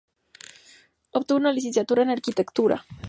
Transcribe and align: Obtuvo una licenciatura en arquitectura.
Obtuvo 1.11 1.37
una 1.39 1.51
licenciatura 1.53 2.01
en 2.01 2.09
arquitectura. 2.09 2.83